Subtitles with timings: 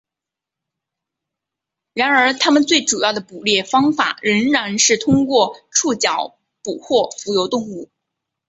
[1.93, 7.87] 然而它们最主要的捕猎方法仍然是通过触角捕获浮游动物。